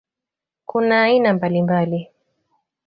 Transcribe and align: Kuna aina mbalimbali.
Kuna 0.65 0.95
aina 1.01 1.33
mbalimbali. 1.33 1.99